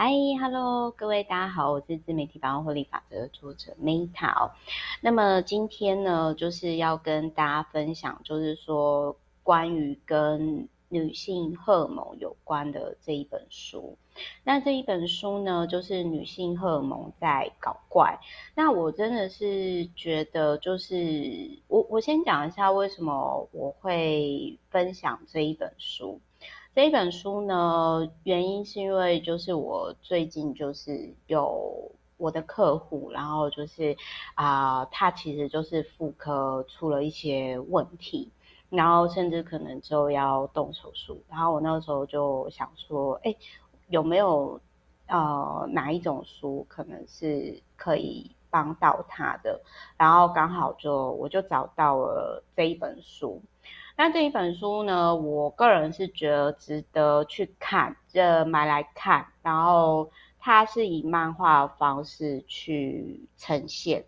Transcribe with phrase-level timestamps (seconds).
[0.00, 4.52] 嗨，Hello，各位大家好，我是自媒体百万获利法则的作者 Meta。
[5.00, 13.98] 那么今天呢，就是要跟大家分享，就是说关于跟女性荷尔蒙有关的这一本书。
[14.44, 18.20] 那这一本书呢，就是女性荷尔蒙在搞怪。
[18.54, 26.20] 那我真的是觉得，就是我我先讲一下为什么我会分享这一本书。
[26.78, 33.96] 这本书呢，原因是因为就是我最近就是有我的客户，然后就是
[34.36, 38.30] 啊、他其实就是妇科出了一些问题，
[38.70, 43.34] 然后甚至可能就要动手术，然后我那个时候就想说，哎，
[43.88, 44.60] 有没有
[45.08, 49.60] 呃哪一种书可能是可以帮到他的？
[49.96, 53.42] 然后刚好就我就找到了这一本书。
[54.00, 59.26] 那这一本书呢，我个人是觉得值得去看，这买来看。
[59.42, 64.04] 然后它是以漫画方式去呈现。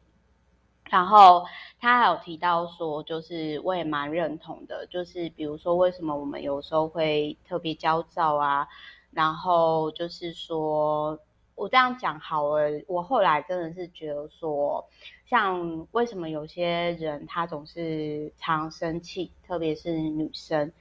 [0.88, 1.44] 然后
[1.80, 8.68] 他还有提到说，就是我也蛮认同的，就是比如说为什么我们有时候会特别焦躁啊，
[9.10, 11.18] 然后就是说。
[11.60, 14.88] 我这样讲好了，我后来真的是觉得说，
[15.26, 20.72] 像为什么有些人他总是常生气，特别是女生，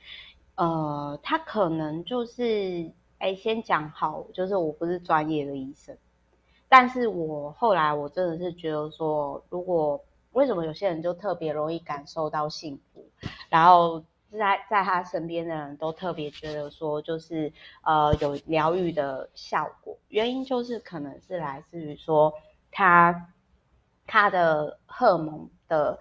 [0.56, 5.98] 呃，他可能就是，哎，先讲好，就是我不是专业的医生，
[6.70, 13.06] 但是我后来我真的是觉得说，如果为什么有些人就特别容易感受到幸福，
[13.50, 14.02] 然后。
[14.38, 22.34] 在在他身边的人都特别觉得说，就是呃有疗愈的效果，原因就是可能是来自于说
[22.72, 23.34] 他
[24.06, 26.00] 他的荷尔蒙的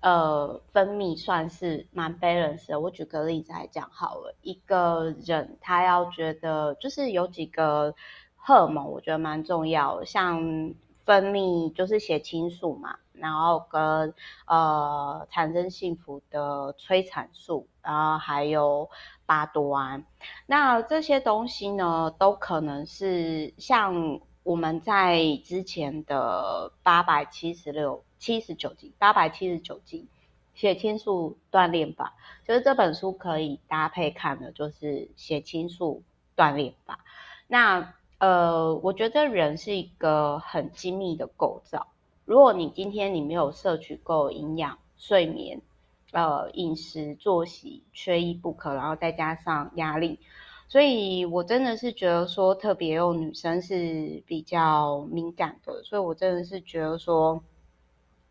[0.00, 2.80] 呃分泌算是蛮 balance 的。
[2.80, 7.94] 我举个例子来讲好了，一个人他要觉得就是有几个
[8.36, 12.96] 荷尔蒙，我觉得蛮重要，像分泌就是血清素嘛。
[13.20, 14.14] 然后跟
[14.46, 18.88] 呃产生幸福的催产素，然后还有
[19.26, 20.04] 巴多胺，
[20.46, 30.08] 那这些东西呢，都可能是像我们在之前的八百七十六、七十九集、八百七十九集
[30.54, 32.14] 血清素锻炼法，
[32.46, 36.02] 就是这本书可以搭配看的，就是血清素
[36.36, 36.98] 锻炼法。
[37.46, 41.86] 那呃，我觉得人是一个很精密的构造。
[42.30, 45.60] 如果你今天你没有摄取够营养、睡眠、
[46.12, 50.20] 呃饮食作息缺一不可，然后再加上压力，
[50.68, 57.42] 所以我真的是觉得说，特别有女生是比较敏感的，所以我真的是觉得说，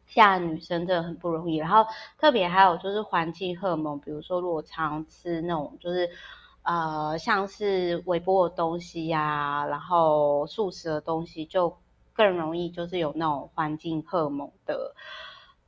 [0.08, 1.58] 现在女生真的很不容易。
[1.58, 1.86] 然后
[2.18, 6.10] 特别还有就是环境荷尔蒙，比如说如果常吃那种就是
[6.64, 11.76] 呃像是微波的东西呀、然后素食的东西就。
[12.20, 14.94] 更容易就是有那种环境荷尔蒙的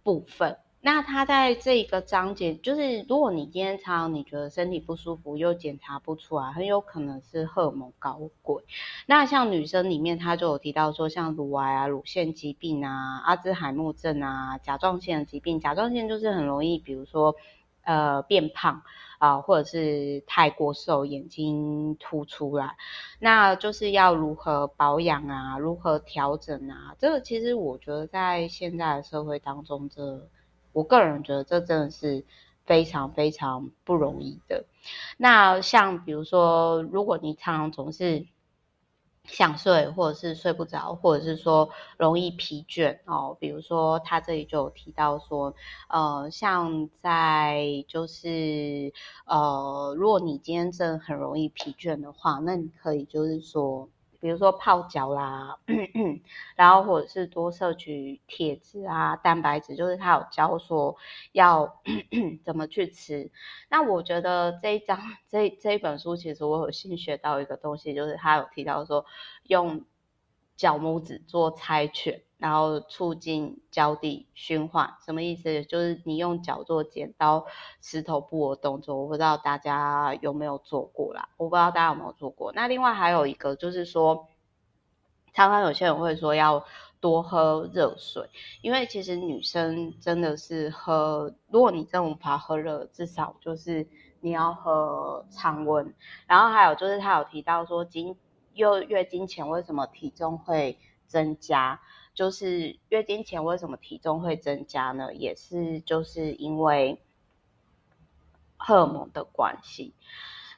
[0.04, 0.58] 部分。
[0.82, 8.62] 那它在这个章节，就是如果你今天常常你觉得身体不舒服又检查不出来，很有可能是荷尔蒙搞鬼。
[9.06, 15.62] 那像女生里面，它就有提到说，像乳癌啊、乳腺疾病啊、阿兹海默症啊、甲状腺的疾病。
[15.62, 17.34] 甲状腺就是很容易，比如说
[17.84, 18.82] 呃变胖。
[19.22, 22.76] 啊，或者是太过瘦，眼睛凸出来，
[23.20, 25.60] 那就是要如何保养啊？
[25.60, 26.96] 如何调整啊？
[26.98, 30.28] 这个其实我觉得在现在的社会当中，这
[30.74, 32.26] 我个人觉得这真的是
[32.66, 34.66] 非常非常不容易的。
[35.18, 38.26] 那像比如说，如果你常常总是
[39.26, 43.36] 想睡，或者是睡不着，或者是说容易疲倦哦。
[43.40, 45.54] 比如说，他这里就有提到说，
[45.90, 48.92] 呃，像在就是
[49.26, 53.90] 呃，如果你今天真的很容易疲倦的话，那你可以就是说。
[54.22, 55.58] 比如说泡脚啦，
[56.56, 60.96] 然后或者是多摄取铁质啊、蛋白质，就是他有教说
[61.32, 61.82] 要
[62.46, 63.32] 怎么去吃。
[63.68, 69.06] 那我觉得这一章这这一本书，其实我有新学到一个东西，就是他有提到说
[69.44, 69.84] 用
[70.56, 74.94] 脚拇指做猜拳，然后促进脚底循环。
[75.06, 75.64] 什么意思？
[75.64, 77.46] 就是你用脚做剪刀
[77.82, 78.98] 石头布的动作。
[78.98, 82.52] 我不知道大家有没有做过啦，我不知道大家有没有做过。
[82.54, 84.28] 那另外还有一个就是说，
[85.34, 86.66] 常常有些人会说要
[87.00, 88.30] 多喝热水，
[88.62, 93.88] 因为其实女生真的是喝，如果你真的无法喝热，至少就是
[94.20, 95.94] 你要喝常温。
[96.28, 98.18] 然后还有就是他有提到说经。
[98.54, 100.78] 又月经前为什么体重会
[101.08, 101.80] 增加？
[102.14, 105.14] 就是月经前为什么体重会增加呢？
[105.14, 107.02] 也是就是因为
[108.58, 109.94] 荷尔蒙的关系。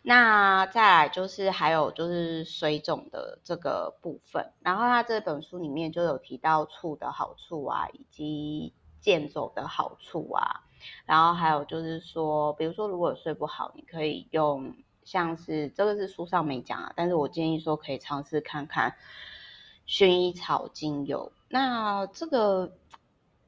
[0.05, 10.65] 那再来就是还有就是水肿的这个部分，然后他这本书里面就有提到醋的好处啊，以及健走的好处啊，
[11.05, 18.95] 然后还有就是说，比如说如果睡不好，你可以用像是这个是书上没讲啊，但是我建议说可以尝试看看
[19.88, 22.71] 薰衣草精油，那这个。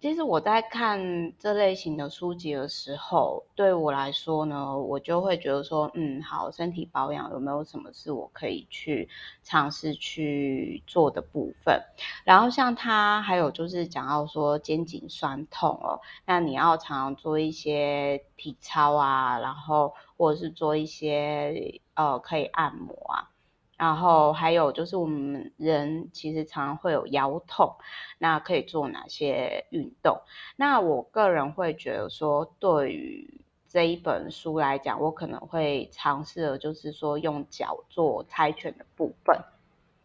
[0.01, 9.09] 其实我在看这类型的书籍的时候，对我来说呢，我就会觉得说，嗯，好，身体保养有没有什么是我可以去
[9.41, 11.81] 尝试去做的部分？
[12.23, 23.31] 然后像他还有就是讲到说肩颈酸痛哦，那你要常常做一些体操啊，然后或者是做一些呃可以按摩啊。
[23.77, 27.75] 然后还有就是，我们人其实常常会有腰痛，
[28.17, 30.21] 那可以做哪些运动？
[30.55, 39.37] 那我个人会觉得说，对于这一本书来讲，我可能会尝试的，就是说用脚做猜拳的部分，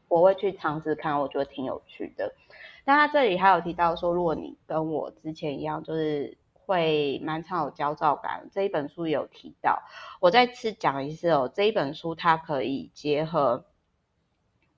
[0.08, 2.34] 我会去尝试看，我觉得挺有趣的。
[2.84, 6.36] 那他这里还有提到说，如果你跟我之前一样，就是。
[6.70, 9.82] 会蛮常有焦躁感，这一本书有提到。
[10.20, 13.66] 我再次讲一次哦，这一本书它可以结合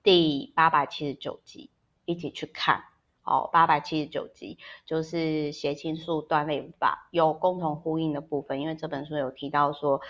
[0.01, 1.69] 第八百七十九集
[2.05, 2.85] 一起去看。
[3.21, 8.59] 哦，八百七十九集就是血清素锻炼法，有共同呼应的部分。
[8.59, 10.01] 因为这本书有提到说，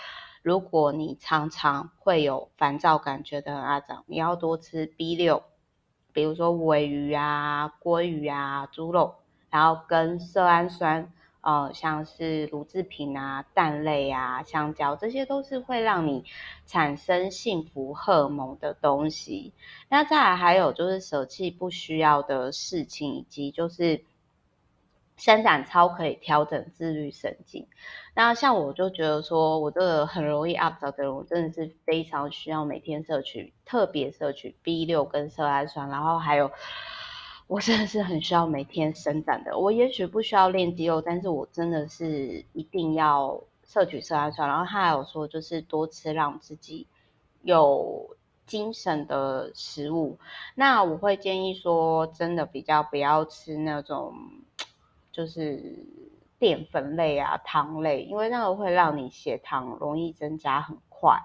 [0.41, 5.43] 如果你常常会有烦躁感，觉得很阿杂，你要多吃 B 六，
[6.13, 9.15] 比如说鮪鱼啊、鲑鱼啊、猪肉，
[9.49, 11.11] 然后跟色胺酸。
[11.43, 16.23] 呃，像是乳制品啊、蛋类啊、香蕉，这些都是会让你
[16.65, 19.51] 产生幸福荷尔蒙的东西。
[19.89, 24.05] 那再来还有就是舍弃不需要的事情，以及就是
[25.17, 27.67] 伸展操可以调整自律神经。
[28.15, 36.49] 那像我就觉得说，我这个很容易 up 的人，我真的是非常需要每天摄取，特别摄取 B 六跟色氨酸，然后还有。
[37.53, 39.55] 我真的是很需要每天伸展的。
[39.55, 44.49] 我也许不需要练肌肉，但是我真的是一定要摄取色氨酸。
[44.49, 46.87] 然后他还有说，就是多吃让自己
[47.43, 48.17] 有
[48.47, 50.17] 精神的食物。
[50.55, 54.15] 那我会建议说，真的比较不要吃那种
[55.11, 55.85] 就是
[56.39, 61.19] 淀粉类啊、糖类，因为那个会让你血糖容易增加很快，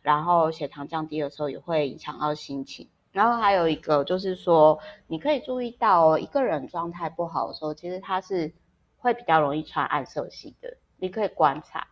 [0.00, 2.88] 然后血糖降低的时候也会影响到心情。
[3.14, 8.52] 然后还有一个就是说，你可以注意到哦，一个人状态不好的时候，其实他是
[8.98, 10.76] 会比较容易穿暗色系的。
[10.98, 11.86] 你可以观察，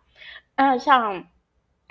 [0.57, 1.25] 那像。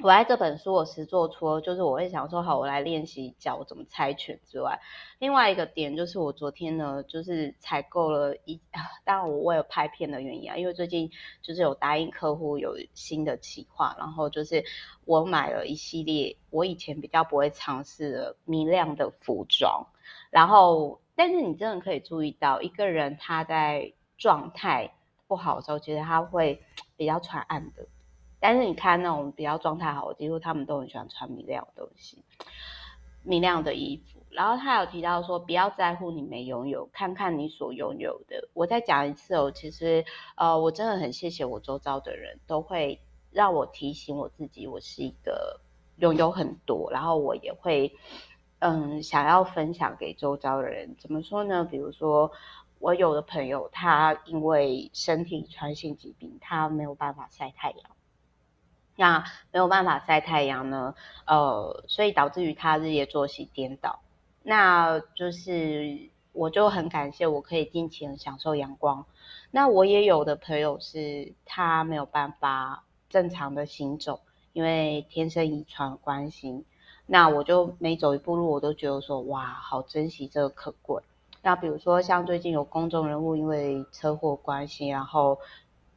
[0.03, 4.80] 我在这本书我实做出，就是我会想说，好，我来练习脚怎么猜拳之外，
[5.19, 8.59] 另外一个点就是我昨天呢，就是采购了一，
[9.03, 11.12] 当然我为了拍片的原因啊，因为最近
[11.44, 14.63] 就是有答应客户有新的企划，然后就是
[15.06, 19.86] 我买了一系列我以前比较不会尝试的明亮的服装，
[20.31, 24.95] 然后但是你真的可以注意到，一个人他在状态
[25.27, 26.63] 不好的时候，其实他会
[26.97, 27.88] 比较穿暗的。
[28.41, 32.25] 但是你看那种比较状态好的，几乎他们都很喜欢穿明亮的东西，
[33.23, 34.19] 明亮的衣服。
[34.31, 38.49] 然后他有提到说，不要在乎你没拥有，看看你所拥有的。
[38.53, 40.03] 我再讲一次哦，其实
[40.35, 42.99] 呃，我真的很谢谢我周遭的人都会
[43.29, 45.59] 让我提醒我自己，我是一个
[45.97, 47.94] 拥有很多，然后我也会
[48.59, 50.95] 嗯想要分享给周遭的人。
[50.97, 51.63] 怎么说呢？
[51.63, 52.31] 比如说
[52.80, 57.80] 我有的朋友，他因为身体遗传性疾病，他没有办法晒太阳。
[58.98, 60.94] 那没有办法晒太阳呢，
[61.26, 64.00] 呃，所以导致于他日夜作息颠倒。
[64.44, 69.06] 那就是我就很感谢我可以尽情享受阳光。
[69.50, 74.19] 那我也有的朋友是他没有办法正常的行走，
[74.54, 76.66] 因为天生遗传关系。
[77.07, 81.02] 那我就每走一步路，我都觉得说哇，好珍惜这个可贵。
[81.42, 85.40] 那比如说像最近有公众人物因为车祸关系，然后。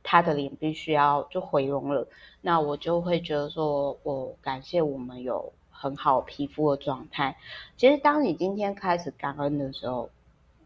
[0.06, 2.06] 他的脸必须要就回容了，
[2.42, 7.36] 那我就会觉得说，我感谢我们有很好皮肤的状态。
[7.78, 10.10] 其实，当你今天开始感恩的时候，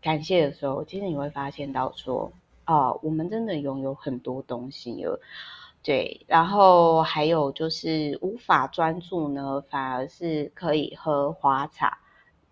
[0.03, 2.33] 感谢的时候，其实你会发现到说，
[2.67, 5.21] 哦，我们真的拥有很多东西了。
[5.85, 11.99] 对，然后还有就是无法专注呢，反而是可以喝花茶。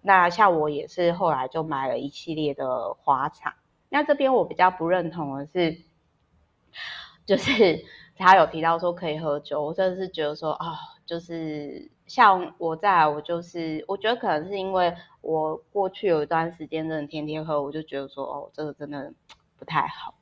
[0.02, 3.56] 那像我也是后来就买了一系列的花茶。
[3.88, 5.84] 那这边我比较不认同的是。
[7.24, 7.84] 就是
[8.16, 19.12] 他有提到说可以喝酒，我真的是觉得说啊、哦，就是像我在，我就是我觉得可能是因为我过去有一段时间真的天天喝，我就觉得说哦，这个真的
[19.58, 20.14] 不太好。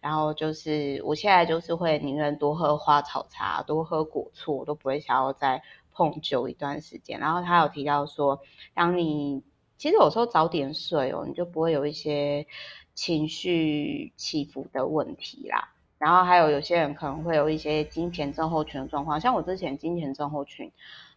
[0.00, 7.18] 然后就是我现在就是会宁愿多喝花草茶，多喝果醋，我都不会想要再碰酒一段时间。
[7.20, 8.42] 然后他有提到说，
[8.74, 9.42] 当你
[9.78, 12.46] 其实有时候早点睡哦，你就不会有一些
[12.94, 15.73] 情绪起伏的问题啦。
[16.04, 20.70] 然后还有有些人可能会有一些经前症候群的状况，像我之前经前症候群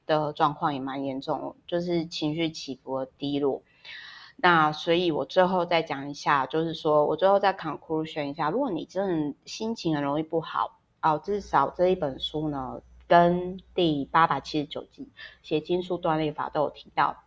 [0.05, 3.63] 的状况也蛮严重，就是情绪起伏低落。
[4.37, 15.09] 那所以，我最后再讲一下，就是说我最后再 conclusion 一下，如果你真的心情很容易不好哦，至少这一本书呢，跟第八百七十九集
[15.43, 17.17] 血清素断裂法都有提到。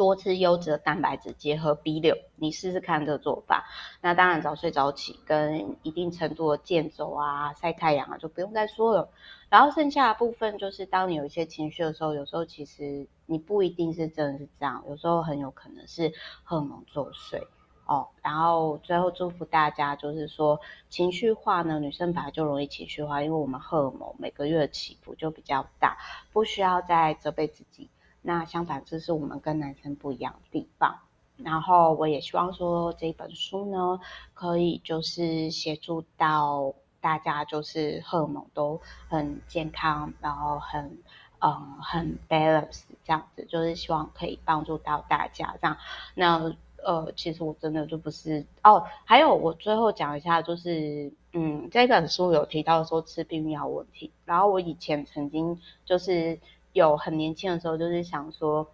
[0.00, 3.66] 多吃优质的蛋白质，结合 B 六，你试试看这个做法。
[4.00, 9.10] 那当然早睡早起，跟一定程度的健走啊、晒太阳啊，就不用再说了。
[9.50, 16.14] 然后剩下的部分就是，当你有一些情绪的时候，有时候其实你不一定是真的是这样，有时候很有可能是
[16.44, 17.42] 荷尔蒙作祟
[17.84, 18.08] 哦。
[18.22, 25.98] 然后最后祝福大家，就是说情绪化呢，女生本来就容易情绪化，因为我们荷尔蒙每个月的起伏就比较大，
[26.32, 27.90] 不需要再责备自己。
[28.22, 30.98] 那相反，这是我们跟男生不一样的地方。
[31.42, 33.98] 然后我也希望说这本书呢，
[34.34, 40.98] 可以就是协助到大家，就是荷尔蒙都很健康，然后很
[41.38, 45.78] 嗯很 balance 这样子，就是希望可以帮助到大家这样。
[46.14, 48.84] 那呃，其实我真的就不是哦。
[49.06, 54.12] 还有我最后讲一下，就是嗯，这本书有提到说吃避孕药问题。
[54.26, 56.38] 然后我以前曾经就是。
[56.72, 58.66] 有很年轻的时候，就是想说，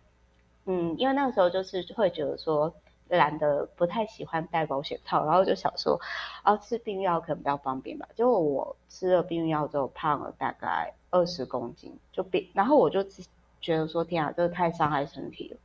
[0.65, 2.75] 嗯，因为那个时候就是会觉得说，
[3.09, 6.01] 懒得不太喜欢戴保险套，然后就想说，
[6.43, 8.09] 啊，吃避孕药可能比较方便吧。
[8.15, 13.05] 结果我吃了避孕药之后，胖了大概二十公斤，就变，然后我就
[13.61, 15.57] 觉得说，天啊，这个太伤害身体了。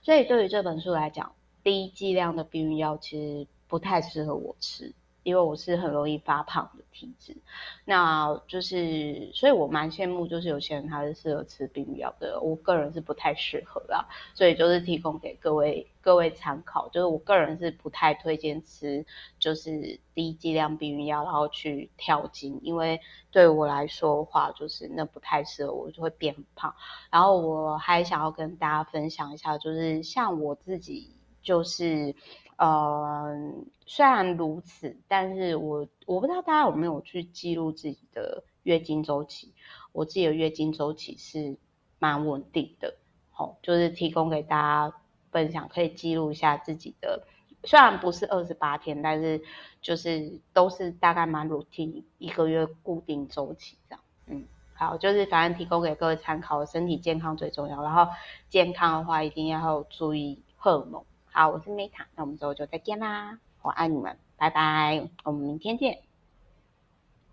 [0.00, 4.92] 所以对于这本书来讲，低剂量的避孕药其实不太适合我吃。
[5.22, 7.36] 因为我是很容易发胖的体质，
[7.84, 19.06] 那就是，所以我蛮羡慕，就是有些人他是适合吃避孕药的，我个人是不太适合啦，所以就是提供给各位各位参考，就是我个人是不太推荐吃
[19.38, 23.00] 就是低剂量避孕药，然后去跳经，因为
[23.30, 26.74] 对我来说的话，就是那不太适合我，就会变胖。
[27.10, 31.10] 然后我还想要跟大家分享一下，就是像我自己，
[31.42, 32.14] 就是。
[32.56, 33.52] 呃，
[33.86, 39.52] 虽然如此，但是我我不知道大家有没有去记录自己的月经周期。
[39.92, 41.56] 我自己的月经周期是
[41.98, 42.94] 蛮稳定的，
[43.30, 44.96] 好、哦，就是提供给大家
[45.30, 47.24] 分享，可以记录一下自己的。
[47.64, 49.42] 虽然不是二十八天，但是
[49.80, 54.04] 就是都是大概蛮 routine，一个月固定周期这样。
[54.26, 54.44] 嗯，
[54.74, 57.82] 好，就是反正提供给各位参考，身体健康最重要。
[57.82, 58.08] 然后
[58.48, 61.04] 健康的话，一定要注意荷尔蒙。
[61.34, 66.02] 好，我是 Meta，那我们之后就再见啦，我爱你们，拜拜，我们明天见。